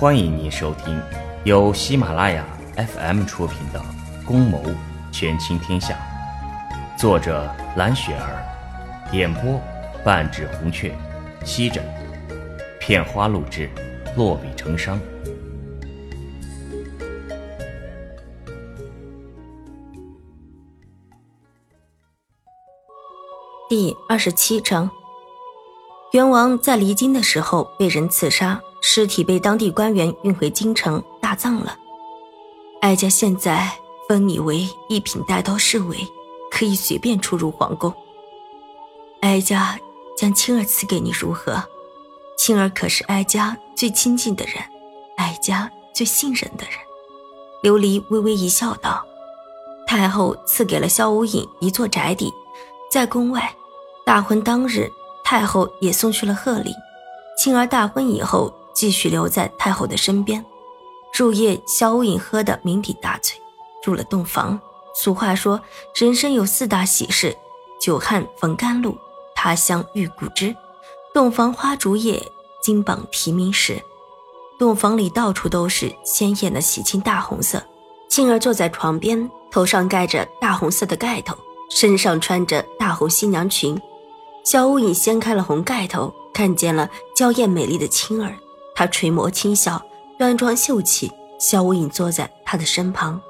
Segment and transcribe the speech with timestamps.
[0.00, 1.02] 欢迎您收听
[1.42, 3.80] 由喜马拉雅 FM 出品的
[4.24, 4.62] 《宫谋
[5.10, 5.98] 权倾天下》，
[6.96, 9.60] 作者蓝雪儿，演播
[10.04, 10.96] 半指红雀，
[11.44, 11.84] 西枕
[12.78, 13.68] 片花录制，
[14.16, 14.96] 落笔成殇。
[23.68, 24.88] 第二十七章，
[26.12, 31.76] 元王在离京的时候被人刺杀，尸体被当地官员运回京城大葬了。
[32.80, 33.70] 哀家现在
[34.08, 35.96] 封你为一品带刀侍卫，
[36.50, 37.92] 可以随便出入皇宫。
[39.20, 39.78] 哀家
[40.16, 41.62] 将青儿赐给你如何？
[42.36, 44.54] 青儿可是哀家最亲近的人，
[45.16, 46.74] 哀家最信任的人。
[47.64, 49.04] 琉璃微微一笑，道
[49.86, 52.32] ：“太后赐给了萧无影一座宅邸，
[52.90, 53.52] 在宫外。”
[54.06, 54.90] 大婚当日，
[55.22, 56.72] 太后也送去了贺礼。
[57.36, 60.44] 青儿大婚以后，继续留在太后的身边。
[61.12, 63.36] 入夜，萧无影喝得酩酊大醉，
[63.84, 64.60] 入了洞房。
[64.94, 65.60] 俗话说，
[65.96, 67.36] 人生有四大喜事：
[67.80, 68.96] 久旱逢甘露，
[69.34, 70.54] 他乡遇故知，
[71.12, 72.22] 洞房花烛夜，
[72.62, 73.82] 金榜题名时。
[74.60, 77.60] 洞房里到处都是鲜艳的喜庆大红色。
[78.08, 81.36] 青儿坐在床边，头上盖着大红色的盖头，
[81.68, 83.76] 身上穿着大红新娘裙。
[84.44, 88.32] 萧无影掀开了红盖头，看见了娇艳美丽的青儿。
[88.78, 89.84] 他垂眸轻笑，
[90.16, 91.10] 端庄秀气。
[91.40, 93.20] 萧无影坐在她的身旁，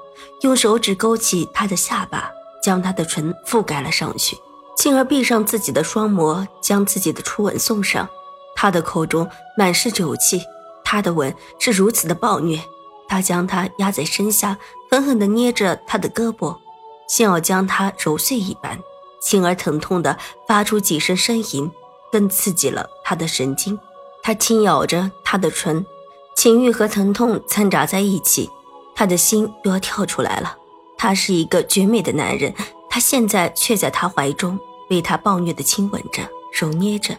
[0.41, 4.37] 用手指勾起她的下巴，将她的唇覆盖了上去。
[4.77, 8.07] 青儿闭上自己的双眸，将自己的初吻送上。
[8.55, 10.39] 他的口中满是酒气，
[10.83, 12.61] 他的吻是如此的暴虐。
[13.07, 14.55] 他将他压在身下，
[14.91, 16.55] 狠狠地捏着他的胳膊，
[17.09, 18.77] 像要将他揉碎一般。
[19.19, 20.15] 青儿疼痛的
[20.47, 21.71] 发出几声呻吟，
[22.11, 23.79] 更刺激了他的神经。
[24.21, 25.85] 他轻咬着她的唇，
[26.35, 28.49] 情欲和疼痛掺杂在一起，
[28.95, 30.57] 他的心都要跳出来了。
[30.97, 32.53] 他是一个绝美的男人，
[32.89, 34.59] 他现在却在他怀中，
[34.89, 36.21] 被他暴虐的亲吻着、
[36.51, 37.17] 揉捏着。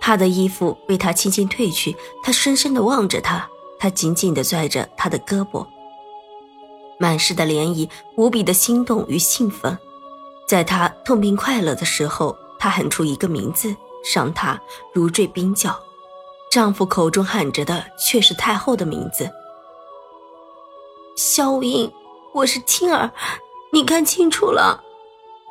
[0.00, 3.48] 他的衣服被他轻轻褪去，他深深的望着他，
[3.78, 5.66] 他紧紧的拽着他的胳膊，
[6.98, 9.76] 满是的涟漪，无比的心动与兴奋。
[10.48, 13.74] 在她痛并快乐的时候，他喊出一个名字，
[14.14, 14.58] 让她
[14.92, 15.76] 如坠冰窖。
[16.50, 19.30] 丈夫口中喊着的却是太后的名字。
[21.16, 21.92] 萧影，
[22.32, 23.10] 我是青儿，
[23.72, 24.82] 你看清楚了。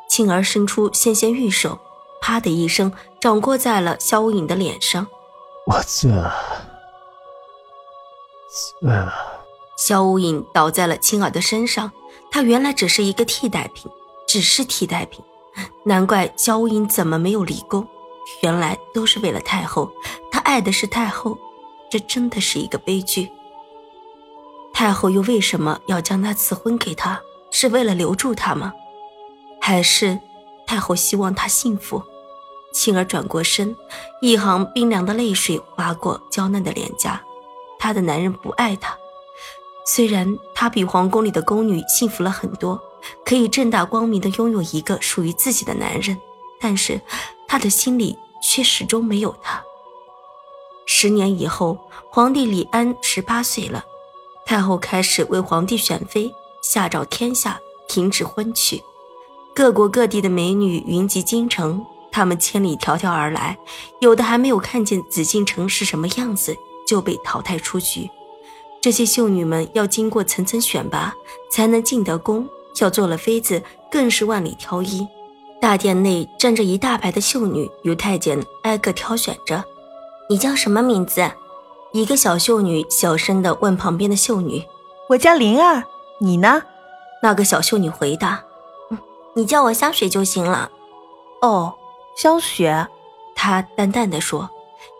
[0.08, 1.78] 青儿伸出纤纤玉手，
[2.20, 5.06] 啪的一声掌掴在了萧无影的脸上。
[5.66, 6.34] 我醉了，
[8.80, 9.12] 醉了。
[9.76, 11.92] 萧无影倒在了青儿的身上，
[12.30, 13.90] 她原来只是一个替代品。
[14.28, 15.24] 只是替代品，
[15.84, 17.86] 难怪萧无影怎么没有离宫，
[18.42, 19.90] 原来都是为了太后。
[20.30, 21.38] 他爱的是太后，
[21.90, 23.30] 这真的是一个悲剧。
[24.72, 27.20] 太后又为什么要将他赐婚给他？
[27.50, 28.72] 是为了留住他吗？
[29.60, 30.18] 还是
[30.66, 32.02] 太后希望他幸福？
[32.72, 33.74] 青儿转过身，
[34.20, 37.22] 一行冰凉的泪水划过娇嫩的脸颊。
[37.78, 38.94] 她的男人不爱她，
[39.86, 42.82] 虽然她比皇宫里的宫女幸福了很多。
[43.24, 46.18] 可以正大光明的拥有一个属于自己的男人，
[46.58, 47.00] 但是
[47.48, 49.62] 他的心里却始终没有他。
[50.86, 51.78] 十年以后，
[52.10, 53.84] 皇帝李安十八岁了，
[54.44, 57.58] 太后开始为皇帝选妃，下诏天下
[57.88, 58.82] 停止婚娶。
[59.54, 63.58] 各国各地的美女云集京城，她们千里迢迢而来，
[64.00, 68.08] 有的还没有看见紫禁城是什么样子，就被淘汰出局。
[68.80, 71.14] 这些秀女们要经过层层选拔，
[71.50, 72.48] 才能进得宫。
[72.78, 75.08] 要做了妃子，更是万里挑一。
[75.66, 79.64] 大殿内站着一大排的秀女，由太监挨个挑选着。
[80.28, 81.28] 你叫什么名字？
[81.92, 84.64] 一个小秀女小声地问旁边的秀女
[85.10, 85.82] ：“我叫灵儿，
[86.20, 86.62] 你呢？”
[87.20, 88.44] 那个小秀女回答
[89.34, 90.70] ：“你叫我香雪就行了。”
[91.42, 91.74] 哦，
[92.16, 92.86] 香雪，
[93.34, 94.48] 她淡淡的说。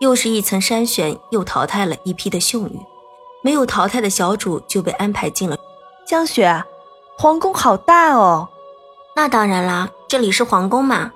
[0.01, 2.77] 又是一层筛选，又淘汰了一批的秀女，
[3.41, 5.57] 没有淘汰的小主就被安排进了
[6.05, 6.61] 江雪。
[7.17, 8.49] 皇宫好大哦，
[9.15, 11.11] 那当然啦，这里是皇宫吗。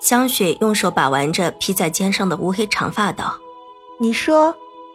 [0.00, 3.36] 香雪用手把玩着披在肩上的乌黑长发，道
[4.00, 4.52] ：“你说，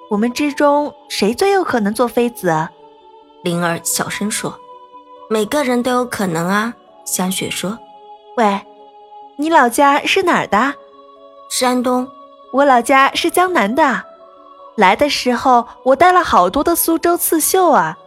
[0.10, 2.68] 我们之中谁最有可能做妃子？”
[3.44, 4.60] 灵儿小声说
[5.30, 6.74] ：“每个人都有可能啊。”
[7.06, 7.80] 香雪说
[8.36, 8.60] ：“喂，
[9.38, 10.74] 你老家是哪儿的？
[11.50, 12.06] 山东。
[12.52, 14.04] 我老家是江南的。
[14.76, 17.98] 来的时候我带了好多的苏州刺绣啊。”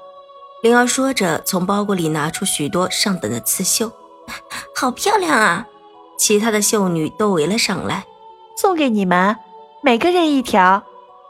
[0.63, 3.91] 灵儿说着，从包裹里拿出许多上等的刺绣，
[4.75, 5.67] 好漂亮啊！
[6.19, 8.05] 其他的秀女都围了上来，
[8.57, 9.37] 送给你们，
[9.83, 10.83] 每个人一条。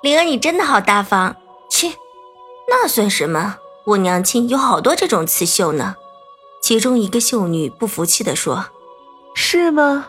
[0.02, 1.36] 灵儿，你真的好大方。
[1.68, 1.92] 切，
[2.68, 3.56] 那算什么？
[3.86, 5.96] 我娘亲有好多这种刺绣呢。
[6.60, 8.66] 其中一个秀女不服气地说
[9.34, 10.08] ：“是吗？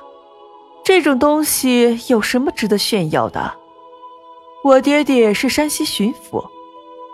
[0.83, 3.53] 这种东西有什么值得炫耀的？
[4.63, 6.49] 我爹爹是山西巡抚，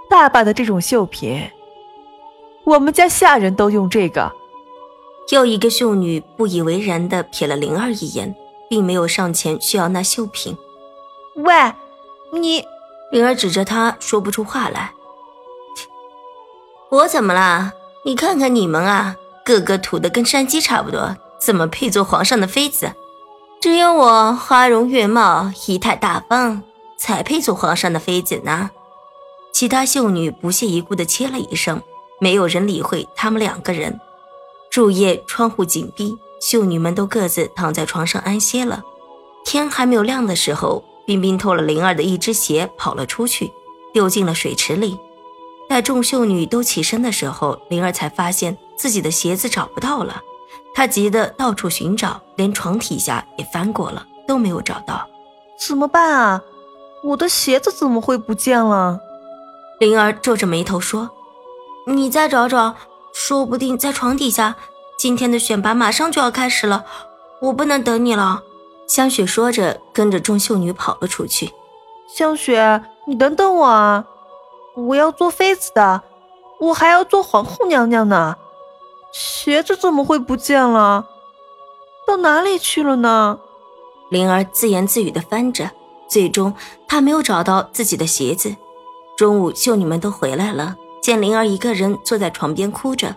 [0.09, 1.51] 大把的这种绣品，
[2.63, 4.31] 我们家下人都用这个。”
[5.29, 8.35] 又一个秀女不以为然的瞥了灵儿一眼，
[8.69, 10.57] 并没有上前需要那绣品。
[11.35, 11.53] 喂，
[12.31, 12.63] 你！
[13.11, 14.93] 灵儿指着他说不出话来。
[16.89, 17.73] 我怎么啦？
[18.05, 22.93] 你看看你们啊，个个土的跟山鸡差不多，怎么配做皇上的妃子？
[23.59, 26.63] 只有我花容月貌、仪态大方，
[26.97, 28.71] 才配做皇上的妃子呢。
[29.51, 31.81] 其他秀女不屑一顾的切了一声，
[32.21, 33.99] 没有人理会他们两个人。
[34.77, 38.83] 入夜，窗户紧闭，秀女们都各自躺在床上安歇了。
[39.43, 43.51] 天还没有亮的时候，冰冰偷了灵儿的一只鞋跑了出去，
[43.91, 44.99] 丢进了水池里。
[45.67, 50.21] 待众秀女都起身的时候，灵儿才发现自己的鞋子找不到了。
[50.75, 55.07] 她急得到处寻找，连床底下也翻过了，都没有找到。
[55.59, 56.43] 怎么办啊？
[57.03, 58.99] 我的鞋子怎么会不见了？
[59.79, 61.09] 灵儿皱着眉头说
[61.87, 62.75] ：“你再找找。”
[63.19, 64.55] 说不定在床底下。
[64.95, 66.85] 今天的选拔马上就要开始了，
[67.41, 68.43] 我不能等你了。
[68.87, 71.51] 香雪说着，跟着众秀女跑了出去。
[72.07, 74.05] 香雪，你等等我啊！
[74.75, 76.03] 我要做妃子的，
[76.59, 78.37] 我还要做皇后娘娘呢。
[79.11, 81.07] 鞋子怎么会不见了？
[82.05, 83.39] 到哪里去了呢？
[84.11, 85.71] 灵儿自言自语的翻着，
[86.07, 86.53] 最终
[86.87, 88.55] 她没有找到自己的鞋子。
[89.17, 90.75] 中午，秀女们都回来了。
[91.07, 93.15] 见灵儿一个人坐在床边哭着，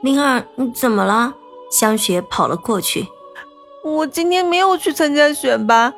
[0.00, 1.34] 灵儿，你怎么了？
[1.70, 3.06] 香雪跑了过去。
[3.84, 5.92] 我今天没有去参加选拔，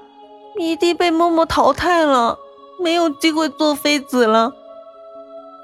[0.59, 2.41] 一定被默默淘汰了，
[2.81, 4.55] 没有机会做妃子了。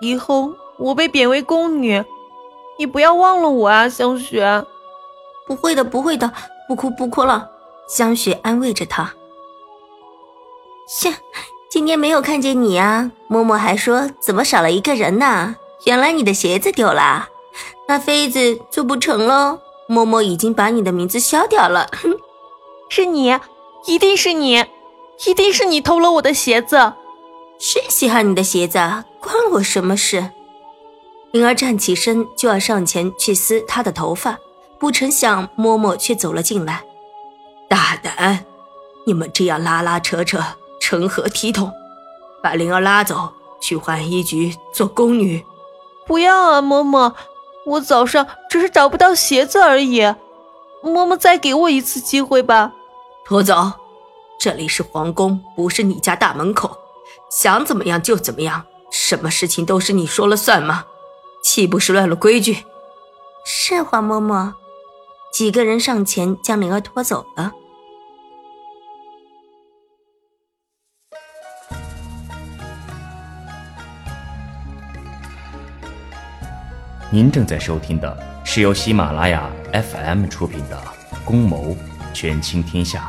[0.01, 2.05] 以后我被贬为宫女，
[2.79, 4.65] 你不要忘了我啊，香雪。
[5.49, 6.33] 不会的，不会的，
[6.69, 7.51] 不哭不哭了。
[7.89, 9.15] 香雪安慰着她。
[10.87, 11.13] 香。
[11.71, 15.55] 今天没有看见你啊，嬷嬷还说怎么少了一个人呢？
[15.85, 17.29] 原来你的鞋子丢了，
[17.87, 19.61] 那妃子就不成喽。
[19.89, 21.89] 嬷嬷已经把你的名字消掉了。
[21.93, 22.17] 哼，
[22.91, 23.39] 是你，
[23.87, 24.65] 一定是你，
[25.25, 26.95] 一定是你偷了我的鞋子。
[27.61, 28.79] 谁稀罕你的鞋子？
[29.21, 30.29] 关我什么事？
[31.31, 34.37] 灵儿站起身就要上前去撕她的头发，
[34.81, 36.83] 不成想嬷嬷却走了进来。
[37.69, 38.45] 大胆！
[39.07, 40.43] 你们这样拉拉扯扯。
[40.81, 41.73] 成何体统？
[42.43, 45.45] 把灵儿拉走，去浣衣局做宫女。
[46.07, 47.13] 不要啊，嬷嬷，
[47.67, 50.01] 我早上只是找不到鞋子而已。
[50.83, 52.73] 嬷嬷，再给我一次机会吧。
[53.25, 53.73] 拖走，
[54.41, 56.77] 这里是皇宫，不是你家大门口，
[57.31, 58.65] 想怎么样就怎么样。
[58.91, 60.87] 什么事情都是你说了算吗？
[61.43, 62.65] 岂不是乱了规矩？
[63.45, 64.55] 是黄嬷嬷。
[65.33, 67.53] 几个人上前将灵儿拖走了。
[77.13, 80.81] 您正在收听的是由喜马拉雅 FM 出品的
[81.25, 81.77] 《宫谋
[82.15, 83.01] 权倾天下》。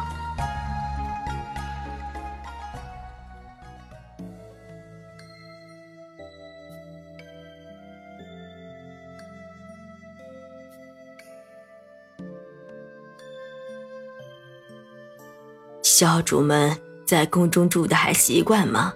[15.84, 18.96] 小主们在宫中住的还习惯吗？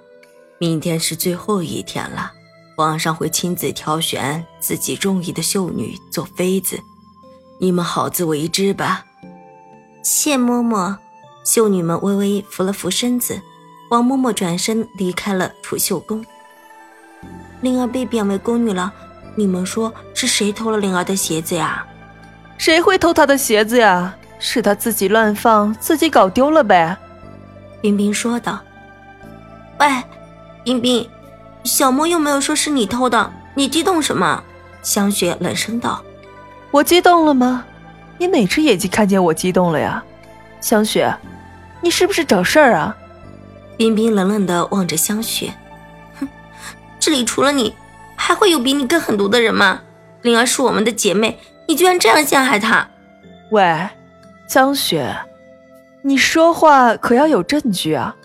[0.58, 2.34] 明天是最后一天了。
[2.76, 6.78] 皇上会亲自挑选自己中意的秀女做妃子，
[7.58, 9.06] 你们好自为之吧。
[10.04, 10.98] 谢嬷嬷，
[11.46, 13.42] 秀女们微微扶了扶身子。
[13.92, 16.26] 王嬷嬷转身离开了储秀宫。
[17.62, 18.92] 灵儿被贬为宫女了，
[19.36, 21.86] 你们说是谁偷了灵儿的鞋子呀？
[22.58, 24.14] 谁会偷她的鞋子呀？
[24.40, 26.98] 是她自己乱放，自己搞丢了呗。
[27.80, 28.60] 冰冰说道。
[29.80, 29.88] 喂，
[30.64, 31.08] 冰冰。
[31.66, 34.44] 小莫又没有说是你偷的，你激动什么？
[34.84, 36.04] 香雪冷声道
[36.70, 37.66] ：“我激动了吗？
[38.20, 40.04] 你哪只眼睛看见我激动了呀？”
[40.62, 41.12] 香雪，
[41.82, 42.96] 你是不是找事儿啊？
[43.78, 45.52] 冰冰冷冷的望着香雪，
[46.20, 46.28] 哼，
[47.00, 47.74] 这里除了你，
[48.16, 49.82] 还会有比你更狠毒的人吗？
[50.22, 52.88] 灵儿是我们的姐妹，你居然这样陷害她！
[53.50, 53.90] 喂，
[54.48, 55.16] 香雪，
[56.04, 58.16] 你说话可要有证据啊！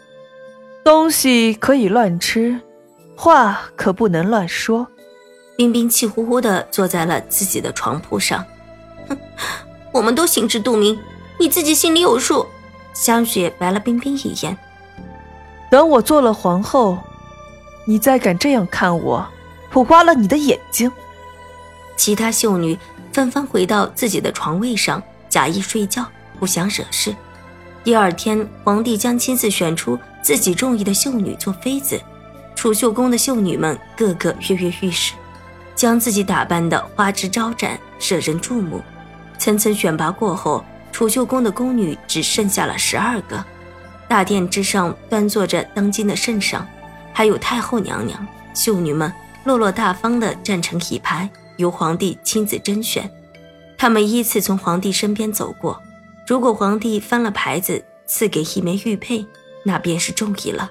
[0.85, 2.61] 东西可以乱吃。
[3.21, 4.87] 话可不能乱说。
[5.55, 8.43] 冰冰气呼呼的坐在了自己的床铺上。
[9.11, 9.19] 哼，
[9.93, 10.99] 我们都心知肚明，
[11.39, 12.47] 你自己心里有数。
[12.95, 14.57] 香雪白了冰冰一眼。
[15.71, 16.97] 等我做了皇后，
[17.85, 19.29] 你再敢这样看我，
[19.75, 20.91] 我挖了你的眼睛。
[21.99, 22.79] 其他秀女
[23.13, 26.07] 纷纷回到自己的床位上，假意睡觉，
[26.39, 27.15] 不想惹事。
[27.85, 32.01] 第二天，皇帝将亲自选出自己中意的秀女做妃子。
[32.61, 35.15] 储秀宫的秀女们个个跃跃欲试，
[35.75, 38.83] 将自己打扮得花枝招展，惹人注目。
[39.39, 40.63] 层层选拔过后，
[40.93, 43.43] 储秀宫的宫女只剩下了十二个。
[44.07, 46.69] 大殿之上端坐着当今的圣上，
[47.15, 48.27] 还有太后娘娘。
[48.53, 49.11] 秀女们
[49.45, 53.11] 落落大方地站成一排，由皇帝亲自甄选。
[53.79, 55.81] 他们依次从皇帝身边走过。
[56.27, 59.25] 如果皇帝翻了牌子，赐给一枚玉佩，
[59.65, 60.71] 那便是中意了。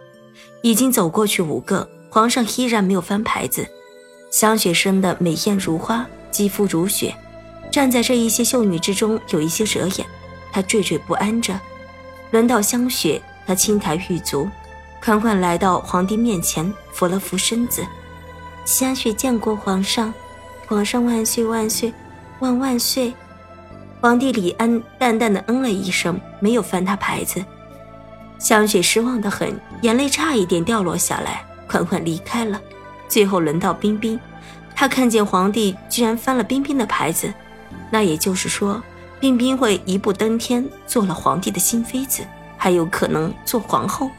[0.62, 3.68] 已经走过去五个，皇上依然没有翻牌子。
[4.32, 7.16] 香雪生的美艳如花，肌肤如雪。
[7.72, 10.06] 站在这一些秀女之中，有一些惹眼，
[10.52, 11.60] 她惴惴不安着。
[12.32, 14.50] 轮到香雪，她轻抬玉足，
[15.04, 17.86] 款款来到皇帝面前，扶了扶身子。
[18.66, 20.14] 香雪见过皇上，
[20.68, 21.94] 皇上万岁万岁
[22.40, 23.14] 万万岁！
[24.02, 27.44] 皇帝李安淡淡的嗯了一声，没有翻他牌子。
[28.40, 32.60] 香雪失望的很，眼泪差一点掉落下来，款款离开了。
[33.08, 34.20] 最后轮到冰冰，
[34.74, 37.32] 她看见皇帝居然翻了冰冰的牌子。
[37.92, 38.82] 那也就是说，
[39.20, 42.24] 冰冰会一步登天，做了皇帝的新妃子，
[42.56, 44.10] 还有可能做皇后。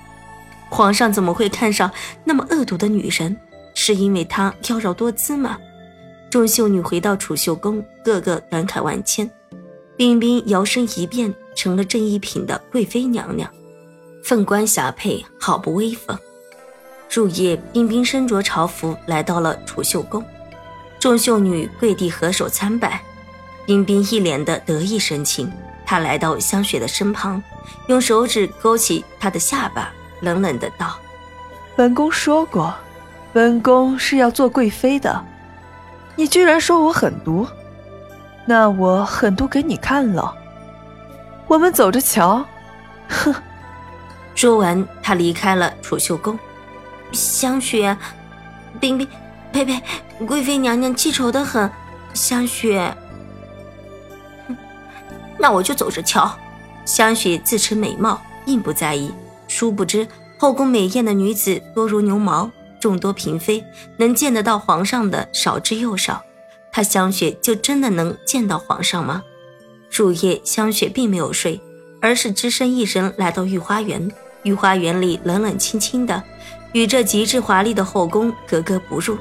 [0.69, 1.91] 皇上怎么会看上
[2.23, 3.37] 那么恶毒的女人？
[3.75, 5.59] 是因为她妖娆多姿吗？
[6.29, 9.29] 众秀女回到储秀宫，个个感慨万千。
[9.97, 13.51] 冰冰摇身一变成了正一品的贵妃娘娘，
[14.23, 16.17] 凤冠霞帔，好不威风。
[17.13, 20.25] 入夜，冰冰身着朝服来到了储秀宫，
[21.01, 23.01] 众秀女跪地合手参拜。
[23.67, 25.51] 冰冰一脸的得意神情，
[25.85, 27.43] 她来到香雪的身旁，
[27.89, 30.97] 用手指勾起她的下巴，冷冷的道
[31.75, 32.75] ：“本宫说过，
[33.33, 35.25] 本宫是要做贵妃的，
[36.15, 37.47] 你居然说我狠毒，
[38.47, 40.37] 那我狠毒给你看了。
[41.49, 42.45] 我们走着瞧。”
[43.09, 43.35] 哼。
[44.41, 46.39] 说完，他离开了储秀宫。
[47.13, 47.95] 香雪，
[48.81, 49.07] 冰冰，
[49.53, 49.83] 呸呸，
[50.27, 51.71] 贵妃娘娘记仇的很，
[52.15, 52.97] 香雪。
[55.37, 56.35] 那我就走着瞧。
[56.87, 59.13] 香雪自持美貌，并不在意。
[59.47, 63.63] 殊不知后宫美艳的女子多如牛毛，众多嫔妃
[63.99, 66.23] 能见得到皇上的少之又少。
[66.73, 69.23] 她香雪就真的能见到皇上吗？
[69.91, 71.61] 入夜，香雪并没有睡，
[72.01, 74.11] 而是只身一人来到御花园。
[74.43, 76.23] 御花园里冷冷清清的，
[76.73, 79.19] 与这极致华丽的后宫格格不入。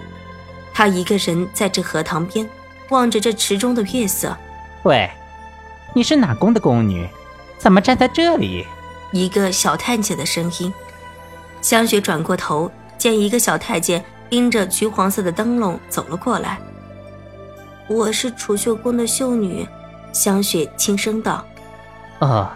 [0.73, 2.49] 她一个人在这荷塘边，
[2.89, 4.35] 望着这池中的月色。
[4.83, 5.09] 喂。
[5.95, 7.09] 你是哪宫的宫女？
[7.57, 8.63] 怎么站在这里？
[9.11, 10.71] 一个小太监的声音。
[11.61, 16.59] 香雪转过头，见一个小太监拎着橘黄色的灯笼走了过来。
[17.87, 19.67] 我是储秀宫的秀女，
[20.13, 21.43] 香雪轻声道
[22.21, 22.47] ：“哦，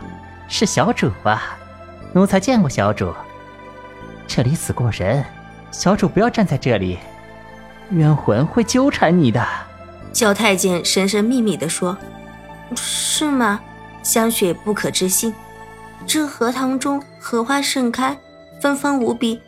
[0.47, 1.57] 是小主啊，
[2.11, 3.13] 奴才见过小主。
[4.27, 5.23] 这里死过人，
[5.71, 6.97] 小主不要站在这里，
[7.91, 9.45] 冤魂会纠缠你的。”
[10.11, 11.97] 小太监神神秘秘地说。
[12.75, 13.59] 是吗？
[14.01, 15.33] 香雪不可置信。
[16.05, 18.17] 这荷塘中荷花盛开，
[18.59, 19.39] 芬芳无比，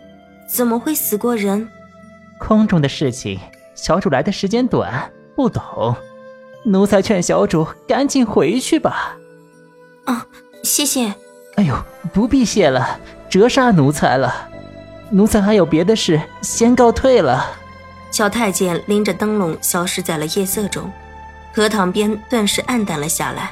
[0.47, 1.67] 怎么会死过人？
[2.37, 3.39] 空中的事情，
[3.73, 5.95] 小主来的时间短，不懂。
[6.65, 9.17] 奴才劝小主赶紧回去吧。
[10.05, 10.25] 啊，
[10.63, 11.13] 谢谢。
[11.55, 11.75] 哎呦，
[12.13, 14.49] 不必谢了，折煞奴才了。
[15.09, 17.45] 奴才还有别的事，先告退了。
[18.11, 20.91] 小太监拎着灯笼消失在了夜色中。
[21.53, 23.51] 荷塘边顿时暗淡了下来。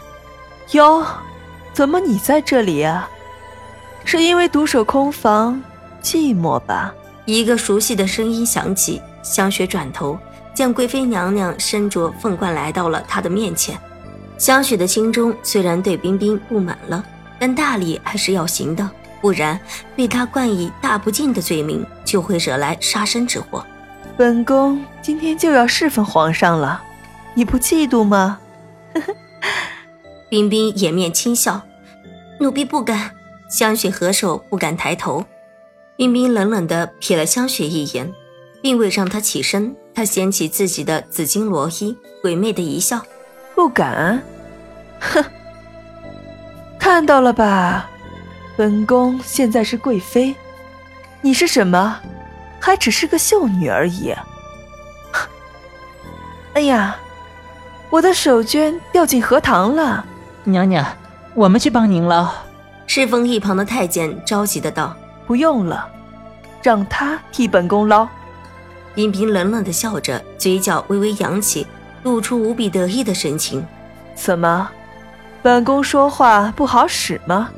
[0.72, 1.06] 哟，
[1.72, 3.10] 怎么你在这里啊？
[4.04, 5.62] 是因为独守空房
[6.02, 6.94] 寂寞吧？
[7.26, 9.02] 一个熟悉的声音响起。
[9.22, 10.20] 香雪转头，
[10.54, 13.78] 见贵妃娘娘身着凤冠来到了她的面前。
[14.38, 17.02] 香雪的心中虽然对冰冰不满了，
[17.44, 19.60] 但大礼还是要行的，不然
[19.98, 23.66] 被他冠以大不敬的罪名，就会惹来杀身之祸。
[24.16, 26.82] 本宫今天就要侍奉皇上了。
[27.34, 28.40] 你不嫉妒吗？
[30.32, 31.62] 冰冰掩面轻笑，
[32.40, 33.12] 奴婢不敢。
[33.50, 35.26] 香雪合手不敢抬头。
[35.98, 38.10] 冰冰冷冷地瞥了香雪一眼，
[38.62, 39.76] 并未让她起身。
[39.94, 43.02] 她掀起自己的紫金罗衣，鬼魅的一笑
[43.54, 44.24] ：“不敢？
[45.02, 45.22] 哼，
[46.94, 47.90] 看到了吧？
[48.56, 50.36] 本宫现在是贵妃，
[51.22, 52.00] 你是什么？
[52.60, 54.14] 还只是个秀女而已。
[56.54, 56.96] 哎呀！”
[57.90, 60.06] 我的手绢掉进荷塘了，
[60.44, 60.86] 娘娘，
[61.34, 62.32] 我们去帮您捞。
[62.86, 64.96] 侍奉一旁的太监着急的道
[65.26, 65.90] ：“不用了，
[66.62, 68.08] 让他替本宫捞。”
[68.98, 71.66] 尹平冷冷的笑着，嘴角微微扬起，
[72.04, 73.66] 露出无比得意的神情。
[74.14, 74.70] 怎么，
[75.44, 77.52] 本宫说话不好使吗？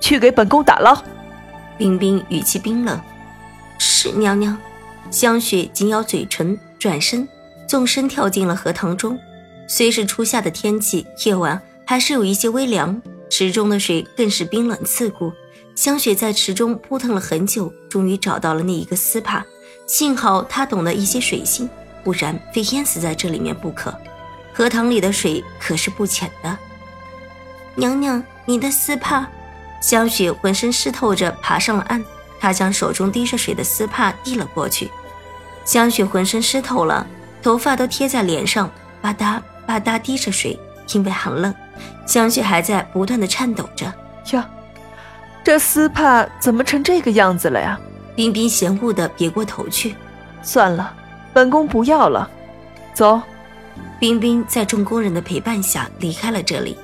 [0.00, 0.96] 去给本宫打捞。
[1.76, 2.98] 冰冰语气冰冷。
[3.78, 4.56] 是娘娘。
[5.10, 7.28] 香雪紧咬嘴唇，转身，
[7.68, 9.18] 纵身跳进了荷塘中。
[9.68, 15.30] 虽是初夏的天气，夜晚还是有一些微凉，池中的水更是冰冷刺骨。
[15.76, 19.44] 香雪在池中扑腾了很久，终于找到了那一个丝帕。
[19.86, 21.68] 幸好她懂得一些水性，
[22.02, 23.94] 不然非淹死在这里面不可。
[24.54, 26.58] 荷塘里的水可是不浅的。
[27.76, 29.26] 娘娘，你的丝帕。
[29.80, 32.02] 香雪浑身湿透着爬上了岸，
[32.40, 34.90] 她将手中滴着水的丝帕递了过去。
[35.64, 37.06] 香雪浑身湿透了，
[37.42, 38.70] 头发都贴在脸上，
[39.02, 40.58] 吧嗒吧嗒滴着水。
[40.92, 41.52] 因为寒冷，
[42.06, 43.86] 香雪还在不断的颤抖着。
[44.32, 44.48] 呀，
[45.42, 47.78] 这丝帕怎么成这个样子了呀？
[48.14, 49.94] 冰冰嫌恶的别过头去。
[50.42, 50.94] 算了，
[51.32, 52.30] 本宫不要了。
[52.92, 53.20] 走。
[53.98, 56.76] 冰冰在众工人的陪伴下离开了这里。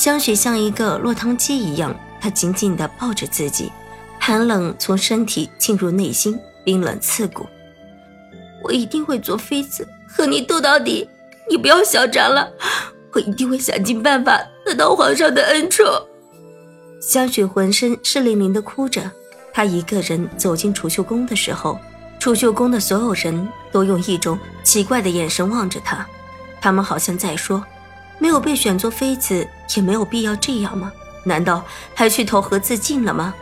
[0.00, 3.70] 香雪像一个落汤鸡一样，她紧紧地抱着自己，
[4.18, 7.46] 寒冷从身体进入内心，冰冷刺骨。
[8.62, 11.06] 我一定会做妃子，和你斗到底。
[11.50, 12.50] 你不要嚣张了，
[13.12, 15.84] 我一定会想尽办法得到皇上的恩宠。
[17.02, 19.02] 香雪浑身湿淋淋的哭着，
[19.52, 21.78] 她一个人走进储秀宫的时候，
[22.18, 26.06] 储秀宫的所有人都用一种奇怪的眼神望着她，
[26.58, 27.62] 他们好像在说：
[28.20, 30.92] 没有被选做妃子，也没有必要这样吗？
[31.24, 33.34] 难道还去投河自尽了吗？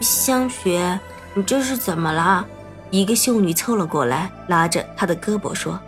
[0.00, 0.98] 香雪，
[1.34, 2.46] 你这是怎么了？
[2.90, 5.78] 一个秀女凑了过来，拉着她的胳膊说：“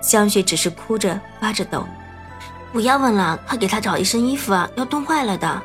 [0.00, 1.84] 香雪只是哭着发着抖，
[2.72, 5.62] 不要问了，快给她找一身衣服啊，要冻坏了的。”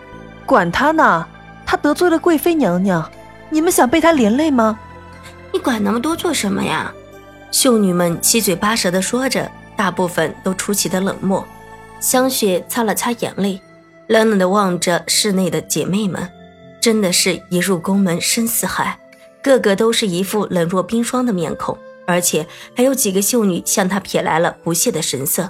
[0.48, 1.28] 管他呢，
[1.64, 3.08] 他得罪了贵妃娘娘，
[3.52, 4.80] 你们想被他连累吗？
[5.54, 6.92] 你管那么多做什么呀？
[7.52, 11.48] 秀女们七嘴八舌的说着，大部分都出奇的冷漠。
[12.00, 13.62] 香雪擦了擦眼泪，
[14.08, 16.30] 冷冷的望着室内的姐妹们，
[16.80, 18.98] 真的是一入宫门深似海。
[19.42, 25.50] 个个都是一副冷若冰霜的面孔，而且还有几个秀女向她瞥来了不屑的神色。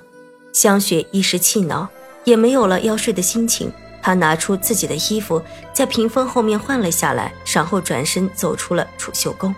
[0.54, 1.88] 香雪一时气恼，
[2.24, 3.72] 也没有了要睡的心情。
[4.02, 5.42] 她拿出自己的衣服，
[5.74, 9.54] 在屏风后面换了下来，然后转身走出了储秀宫。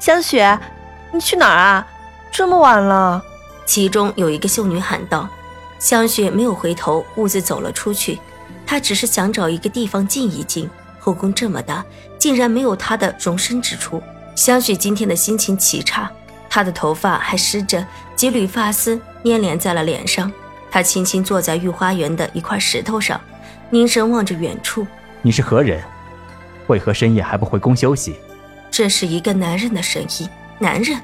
[0.00, 0.58] 香雪，
[1.12, 1.86] 你去哪儿啊？
[2.30, 3.22] 这么晚了。
[3.64, 5.28] 其中有一个秀女喊道。
[5.78, 8.18] 香雪没有回头，兀自走了出去。
[8.66, 10.68] 她只是想找一个地方静一静。
[10.98, 11.84] 后宫这么大，
[12.18, 14.02] 竟然没有她的容身之处。
[14.34, 16.10] 香雪今天的心情极差，
[16.50, 17.86] 她的头发还湿着，
[18.16, 20.32] 几缕发丝粘连在了脸上。
[20.70, 23.20] 她轻轻坐在御花园的一块石头上，
[23.70, 24.86] 凝神望着远处。
[25.22, 25.82] 你是何人？
[26.66, 28.16] 为何深夜还不回宫休息？
[28.70, 30.28] 这是一个男人的声音。
[30.58, 31.00] 男人？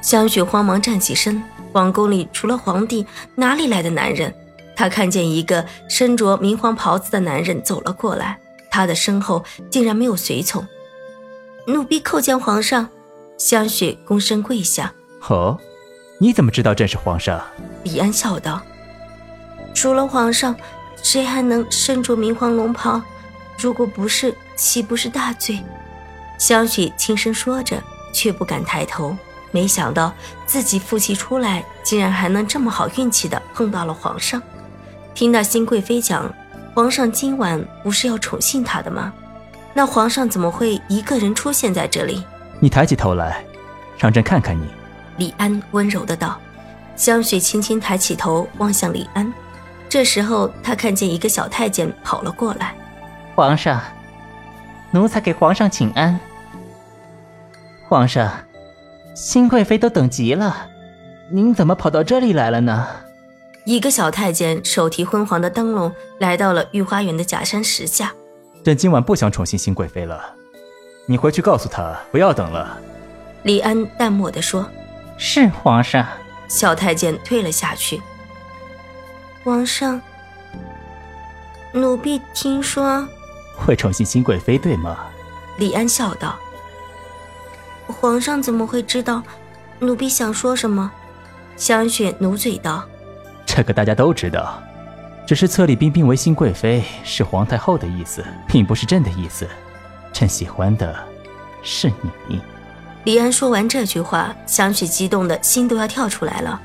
[0.00, 1.42] 香雪慌忙站起身。
[1.76, 4.34] 皇宫里除了皇帝，哪里来的男人？
[4.74, 8.38] 他看见一个身着明黄袍子的男人走了过来。
[8.70, 10.66] 他的身后竟然没有随从，
[11.66, 12.88] 奴婢叩见皇上。
[13.36, 14.90] 香雪躬身跪下。
[15.28, 15.58] 哦，
[16.18, 17.44] 你怎么知道朕是皇上？
[17.84, 18.62] 李安笑道
[19.74, 20.56] ：“除了皇上，
[21.02, 23.02] 谁还能身着明黄龙袍？
[23.58, 25.62] 如果不是，岂不是大罪？”
[26.40, 27.82] 香雪轻声说着，
[28.14, 29.14] 却不敢抬头。
[29.56, 30.12] 没想到
[30.44, 34.42] 自己负气出来，竟然还能这么好运气的碰到了皇上。
[35.14, 36.30] 听到新贵妃讲。
[36.74, 39.10] 皇上今晚不是要宠幸她的吗？
[39.72, 42.22] 那皇上怎么会一个人出现在这里？
[42.60, 43.42] 你抬起头来，
[43.96, 44.68] 让朕看看你。
[45.16, 46.38] 李安温柔的道。
[46.94, 49.32] 香雪轻轻抬起头望向李安，
[49.88, 52.74] 这时候她看见一个小太监跑了过来。
[53.34, 53.80] 皇上，
[54.90, 56.20] 奴才给皇上请安。
[57.88, 58.30] 皇上，
[59.16, 60.68] 新贵妃都等急了，
[61.30, 62.86] 您怎么跑到这里来了呢？
[63.64, 68.12] 一个小太监手提昏黄的灯笼，来到了御花园的假山石下。
[68.62, 70.22] 朕今晚不想宠幸新贵妃了，
[71.06, 72.78] 你回去告诉她不要等了。
[73.44, 74.68] 李安淡漠地说
[75.16, 76.06] ：“是皇上。”
[76.46, 78.02] 小太监退了下去。
[79.42, 79.98] 皇上，
[81.72, 83.08] 奴婢听说
[83.56, 85.06] 会宠幸新贵妃，对吗？
[85.56, 86.38] 李安笑道
[87.86, 89.22] ：“皇上怎么会知道？
[89.78, 90.90] 奴婢想说什么？”
[91.56, 92.84] 香雪努嘴道。
[93.44, 94.62] 这个大家都知道，
[95.26, 99.48] 只是册立冰冰为新贵妃是皇太后的意思，并不是朕的意思。
[100.12, 100.94] 朕喜欢的
[101.62, 101.92] 是
[102.28, 102.40] 你。
[103.04, 106.60] 李安说完这句话，香雪激动的心都要跳出来了。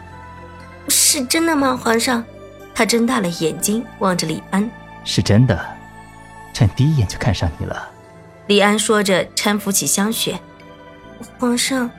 [0.88, 2.24] 是真的吗，皇上？
[2.74, 4.70] 他睁大了眼睛望着李安。
[5.04, 5.60] 是真的，
[6.54, 7.88] 朕第一眼就看上你了。
[8.48, 10.40] 李安说着搀扶起香雪。
[11.40, 11.90] 皇上，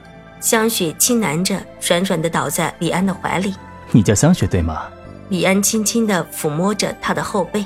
[0.40, 3.54] 香雪轻喃着，软软的倒在李安的怀里。
[3.90, 4.88] 你叫香雪对吗？
[5.28, 7.64] 李安轻轻的抚摸着她的后背。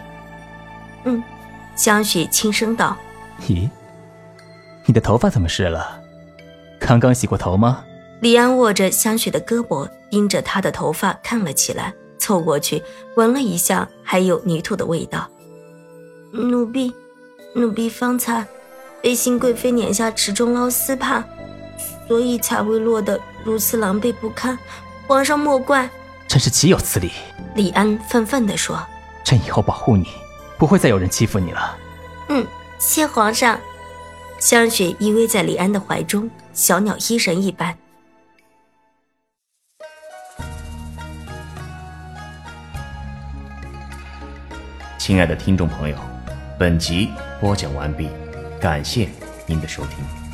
[1.04, 1.22] 嗯，
[1.74, 2.96] 香雪轻声道。
[3.42, 3.68] 咦，
[4.84, 6.00] 你的头发怎么湿了？
[6.78, 7.84] 刚刚洗过头吗？
[8.20, 12.82] 李安握着香雪的胳膊，盯着她的头发看了起来，凑过去
[13.16, 15.28] 闻了一下，还有泥土的味道。
[16.32, 16.92] 奴婢，
[17.54, 18.46] 奴婢方才
[19.02, 21.24] 被新贵妃撵下池中捞丝帕。
[22.08, 24.58] 所以才会落得如此狼狈不堪，
[25.06, 25.88] 皇上莫怪。
[26.28, 27.12] 真是岂有此理！
[27.54, 28.84] 李安愤愤地说
[29.24, 30.08] ：“朕以后保护你，
[30.58, 31.76] 不会再有人欺负你了。”
[32.28, 32.46] 嗯，
[32.78, 33.58] 谢皇上。
[34.38, 37.76] 香雪依偎在李安的怀中，小鸟依人一般。
[44.98, 45.96] 亲爱的听众朋友，
[46.58, 47.08] 本集
[47.40, 48.10] 播讲完毕，
[48.60, 49.08] 感谢
[49.46, 50.25] 您的收听。